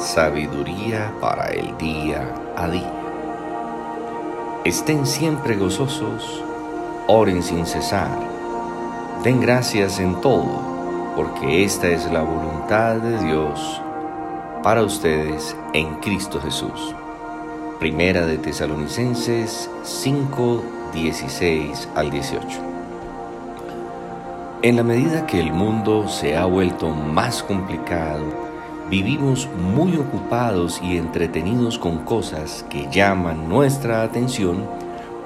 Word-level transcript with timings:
sabiduría 0.00 1.12
para 1.20 1.48
el 1.48 1.76
día 1.76 2.34
a 2.56 2.68
día. 2.68 2.92
Estén 4.64 5.06
siempre 5.06 5.56
gozosos, 5.56 6.42
oren 7.06 7.42
sin 7.42 7.66
cesar, 7.66 8.10
den 9.22 9.40
gracias 9.40 10.00
en 10.00 10.18
todo, 10.22 11.12
porque 11.16 11.64
esta 11.64 11.88
es 11.88 12.10
la 12.10 12.22
voluntad 12.22 12.96
de 12.96 13.22
Dios 13.24 13.82
para 14.62 14.82
ustedes 14.82 15.54
en 15.74 15.94
Cristo 15.96 16.40
Jesús. 16.40 16.94
Primera 17.78 18.24
de 18.24 18.38
Tesalonicenses 18.38 19.70
5, 19.82 20.62
16 20.94 21.88
al 21.94 22.10
18. 22.10 22.46
En 24.62 24.76
la 24.76 24.82
medida 24.82 25.26
que 25.26 25.40
el 25.40 25.52
mundo 25.52 26.08
se 26.08 26.36
ha 26.36 26.44
vuelto 26.44 26.88
más 26.88 27.42
complicado, 27.42 28.49
vivimos 28.90 29.48
muy 29.56 29.96
ocupados 29.96 30.80
y 30.82 30.98
entretenidos 30.98 31.78
con 31.78 31.98
cosas 31.98 32.66
que 32.68 32.88
llaman 32.90 33.48
nuestra 33.48 34.02
atención, 34.02 34.66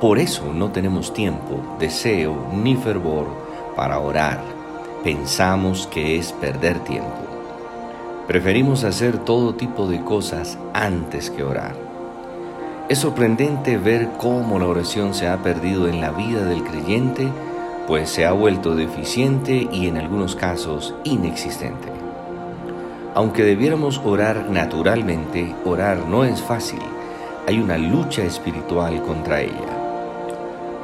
por 0.01 0.19
eso 0.19 0.52
no 0.52 0.70
tenemos 0.70 1.15
tiempo, 1.15 1.77
deseo 1.79 2.37
ni 2.53 2.77
fervor 2.77 3.27
para 3.75 3.98
orar. 3.98 4.42
Pensamos 5.03 5.87
que 5.87 6.19
es 6.19 6.33
perder 6.33 6.79
tiempo. 6.80 7.16
Preferimos 8.29 8.84
hacer 8.84 9.19
todo 9.19 9.55
tipo 9.55 9.87
de 9.87 10.03
cosas 10.05 10.59
antes 10.75 11.31
que 11.31 11.42
orar. 11.42 11.75
Es 12.91 12.98
sorprendente 12.98 13.78
ver 13.78 14.11
cómo 14.19 14.59
la 14.59 14.67
oración 14.67 15.15
se 15.15 15.27
ha 15.27 15.42
perdido 15.42 15.89
en 15.89 16.03
la 16.03 16.11
vida 16.11 16.45
del 16.45 16.62
creyente, 16.65 17.28
pues 17.87 18.11
se 18.11 18.27
ha 18.27 18.33
vuelto 18.33 18.75
deficiente 18.75 19.69
y 19.73 19.89
en 19.89 19.97
algunos 19.97 20.37
casos 20.37 20.95
inexistente. 21.05 22.04
Aunque 23.15 23.45
debiéramos 23.45 24.01
orar 24.05 24.51
naturalmente, 24.51 25.55
orar 25.65 25.99
no 26.09 26.25
es 26.25 26.43
fácil. 26.43 26.81
Hay 27.47 27.61
una 27.61 27.79
lucha 27.79 28.25
espiritual 28.25 29.01
contra 29.03 29.41
ella. 29.41 29.84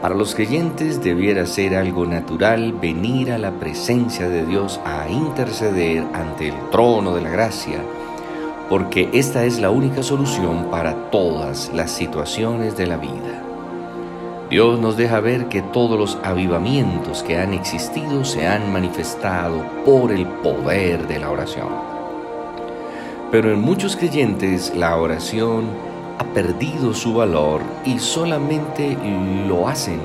Para 0.00 0.14
los 0.14 0.36
creyentes 0.36 1.02
debiera 1.02 1.44
ser 1.44 1.74
algo 1.74 2.06
natural 2.06 2.72
venir 2.72 3.32
a 3.32 3.38
la 3.38 3.50
presencia 3.50 4.28
de 4.28 4.46
Dios 4.46 4.80
a 4.84 5.08
interceder 5.10 6.04
ante 6.14 6.48
el 6.48 6.70
trono 6.70 7.16
de 7.16 7.22
la 7.22 7.30
gracia, 7.30 7.80
porque 8.68 9.10
esta 9.12 9.44
es 9.44 9.58
la 9.58 9.70
única 9.70 10.04
solución 10.04 10.70
para 10.70 11.10
todas 11.10 11.72
las 11.74 11.90
situaciones 11.90 12.76
de 12.76 12.86
la 12.86 12.96
vida. 12.96 13.42
Dios 14.48 14.78
nos 14.78 14.96
deja 14.96 15.18
ver 15.18 15.46
que 15.48 15.62
todos 15.62 15.98
los 15.98 16.18
avivamientos 16.22 17.24
que 17.24 17.38
han 17.38 17.54
existido 17.54 18.24
se 18.24 18.46
han 18.46 18.72
manifestado 18.72 19.64
por 19.84 20.12
el 20.12 20.26
poder 20.26 21.08
de 21.08 21.18
la 21.18 21.30
oración. 21.30 21.99
Pero 23.30 23.52
en 23.52 23.60
muchos 23.60 23.96
creyentes 23.96 24.74
la 24.74 24.96
oración 24.96 25.66
ha 26.18 26.24
perdido 26.34 26.92
su 26.94 27.14
valor 27.14 27.62
y 27.84 27.98
solamente 28.00 28.96
lo 29.46 29.68
hacen 29.68 30.00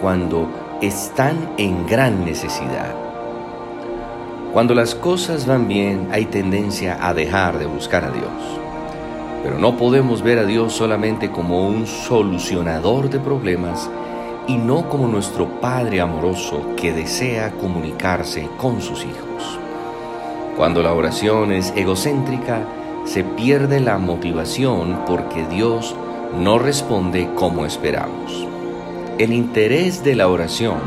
cuando 0.00 0.48
están 0.80 1.50
en 1.58 1.86
gran 1.86 2.24
necesidad. 2.24 2.94
Cuando 4.54 4.74
las 4.74 4.94
cosas 4.94 5.46
van 5.46 5.68
bien 5.68 6.08
hay 6.10 6.24
tendencia 6.26 6.98
a 7.06 7.12
dejar 7.12 7.58
de 7.58 7.66
buscar 7.66 8.04
a 8.04 8.10
Dios. 8.10 8.30
Pero 9.42 9.58
no 9.58 9.76
podemos 9.76 10.22
ver 10.22 10.38
a 10.38 10.46
Dios 10.46 10.72
solamente 10.72 11.30
como 11.30 11.68
un 11.68 11.86
solucionador 11.86 13.10
de 13.10 13.20
problemas 13.20 13.90
y 14.46 14.56
no 14.56 14.88
como 14.88 15.06
nuestro 15.06 15.60
Padre 15.60 16.00
amoroso 16.00 16.74
que 16.76 16.92
desea 16.92 17.50
comunicarse 17.52 18.48
con 18.56 18.80
sus 18.80 19.04
hijos. 19.04 19.58
Cuando 20.56 20.82
la 20.82 20.92
oración 20.92 21.50
es 21.50 21.72
egocéntrica, 21.74 22.64
se 23.04 23.24
pierde 23.24 23.80
la 23.80 23.98
motivación 23.98 25.00
porque 25.04 25.44
Dios 25.46 25.96
no 26.38 26.58
responde 26.58 27.28
como 27.34 27.66
esperamos. 27.66 28.46
El 29.18 29.32
interés 29.32 30.04
de 30.04 30.14
la 30.14 30.28
oración 30.28 30.78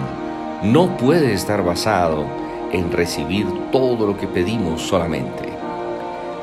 no 0.64 0.96
puede 0.96 1.34
estar 1.34 1.64
basado 1.64 2.26
en 2.72 2.92
recibir 2.92 3.46
todo 3.72 4.08
lo 4.08 4.18
que 4.18 4.28
pedimos 4.28 4.82
solamente. 4.82 5.50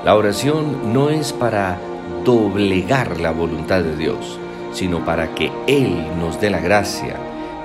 La 0.05 0.17
oración 0.17 0.93
no 0.93 1.09
es 1.09 1.33
para 1.33 1.79
doblegar 2.25 3.21
la 3.21 3.31
voluntad 3.31 3.83
de 3.83 3.97
Dios, 3.97 4.39
sino 4.73 5.03
para 5.05 5.35
que 5.35 5.51
Él 5.67 6.07
nos 6.19 6.41
dé 6.41 6.51
la 6.51 6.61
gracia, 6.61 7.17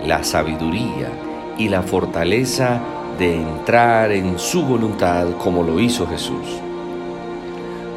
la 0.06 0.24
sabiduría 0.24 1.10
y 1.58 1.68
la 1.68 1.82
fortaleza 1.82 2.80
de 3.20 3.36
entrar 3.36 4.14
en 4.14 4.40
su 4.40 4.64
voluntad 4.64 5.28
como 5.44 5.62
lo 5.62 5.78
hizo 5.78 6.08
Jesús. 6.08 6.48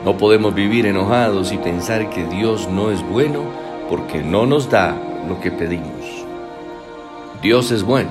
No 0.04 0.16
podemos 0.16 0.52
vivir 0.52 0.84
enojados 0.84 1.52
y 1.52 1.58
pensar 1.58 2.10
que 2.10 2.24
Dios 2.24 2.68
no 2.68 2.90
es 2.90 3.00
bueno 3.08 3.44
porque 3.88 4.20
no 4.20 4.46
nos 4.46 4.68
da 4.68 4.96
lo 5.28 5.40
que 5.40 5.52
pedimos. 5.52 6.26
Dios 7.40 7.70
es 7.70 7.84
bueno 7.84 8.10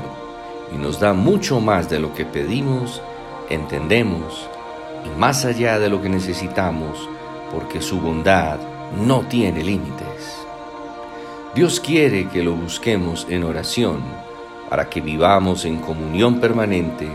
y 0.73 0.77
nos 0.77 1.01
da 1.01 1.11
mucho 1.11 1.59
más 1.59 1.89
de 1.89 1.99
lo 1.99 2.13
que 2.13 2.23
pedimos, 2.23 3.01
entendemos 3.49 4.47
y 5.05 5.19
más 5.19 5.43
allá 5.43 5.79
de 5.79 5.89
lo 5.89 6.01
que 6.01 6.07
necesitamos 6.07 7.09
porque 7.51 7.81
su 7.81 7.99
bondad 7.99 8.57
no 9.05 9.19
tiene 9.23 9.66
límites. 9.66 10.45
Dios 11.53 11.81
quiere 11.81 12.29
que 12.29 12.41
lo 12.41 12.53
busquemos 12.53 13.28
en 13.29 13.43
oración 13.43 14.31
para 14.72 14.90
que 14.90 15.02
vivamos 15.02 15.66
en 15.66 15.80
comunión 15.80 16.40
permanente 16.40 17.12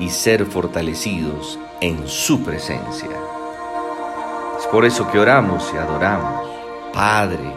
y 0.00 0.10
ser 0.10 0.44
fortalecidos 0.44 1.56
en 1.80 2.08
su 2.08 2.42
presencia. 2.42 3.08
Es 4.58 4.66
por 4.66 4.84
eso 4.84 5.08
que 5.08 5.20
oramos 5.20 5.70
y 5.72 5.76
adoramos. 5.76 6.50
Padre, 6.92 7.52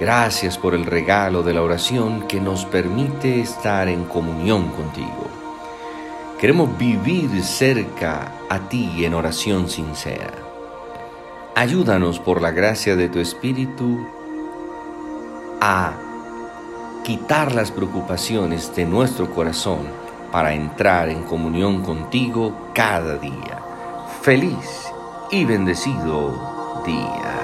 gracias 0.00 0.58
por 0.58 0.74
el 0.74 0.86
regalo 0.86 1.44
de 1.44 1.54
la 1.54 1.62
oración 1.62 2.26
que 2.26 2.40
nos 2.40 2.64
permite 2.64 3.38
estar 3.38 3.86
en 3.86 4.06
comunión 4.06 4.70
contigo. 4.70 5.28
Queremos 6.40 6.76
vivir 6.76 7.44
cerca 7.44 8.32
a 8.50 8.58
ti 8.68 9.04
en 9.04 9.14
oración 9.14 9.68
sincera. 9.68 10.34
Ayúdanos 11.54 12.18
por 12.18 12.42
la 12.42 12.50
gracia 12.50 12.96
de 12.96 13.08
tu 13.08 13.20
Espíritu 13.20 14.04
a 15.60 15.92
quitar 17.04 17.54
las 17.54 17.70
preocupaciones 17.70 18.74
de 18.74 18.86
nuestro 18.86 19.30
corazón 19.30 19.86
para 20.32 20.54
entrar 20.54 21.10
en 21.10 21.22
comunión 21.24 21.82
contigo 21.82 22.70
cada 22.74 23.18
día. 23.18 23.62
Feliz 24.22 24.90
y 25.30 25.44
bendecido 25.44 26.82
día. 26.86 27.43